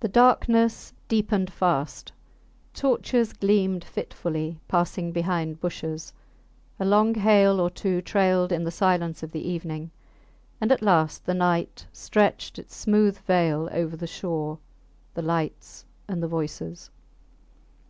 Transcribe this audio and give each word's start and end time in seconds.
The 0.00 0.08
darkness 0.08 0.92
deepened 1.08 1.50
fast; 1.50 2.12
torches 2.74 3.32
gleamed 3.32 3.84
fitfully, 3.84 4.60
passing 4.68 5.12
behind 5.12 5.60
bushes; 5.60 6.12
a 6.78 6.84
long 6.84 7.14
hail 7.14 7.58
or 7.58 7.70
two 7.70 8.02
trailed 8.02 8.52
in 8.52 8.64
the 8.64 8.70
silence 8.70 9.22
of 9.22 9.32
the 9.32 9.40
evening; 9.48 9.92
and 10.60 10.70
at 10.70 10.82
last 10.82 11.24
the 11.24 11.32
night 11.32 11.86
stretched 11.90 12.58
its 12.58 12.76
smooth 12.76 13.16
veil 13.20 13.70
over 13.72 13.96
the 13.96 14.06
shore, 14.06 14.58
the 15.14 15.22
lights, 15.22 15.86
and 16.06 16.22
the 16.22 16.28
voices. 16.28 16.90